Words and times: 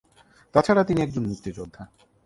তাছাড়া, 0.53 0.83
তিনি 0.83 0.99
একজন 1.01 1.23
মুক্তিযোদ্ধা। 1.27 1.83